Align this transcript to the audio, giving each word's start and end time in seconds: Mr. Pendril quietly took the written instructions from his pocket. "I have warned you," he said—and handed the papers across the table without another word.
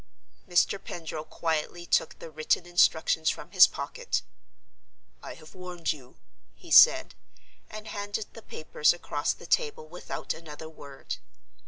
Mr. 0.49 0.83
Pendril 0.83 1.23
quietly 1.23 1.85
took 1.85 2.17
the 2.17 2.31
written 2.31 2.65
instructions 2.65 3.29
from 3.29 3.51
his 3.51 3.67
pocket. 3.67 4.23
"I 5.21 5.35
have 5.35 5.53
warned 5.53 5.93
you," 5.93 6.15
he 6.55 6.71
said—and 6.71 7.87
handed 7.87 8.33
the 8.33 8.41
papers 8.41 8.93
across 8.93 9.31
the 9.33 9.45
table 9.45 9.85
without 9.87 10.33
another 10.33 10.67
word. 10.69 11.17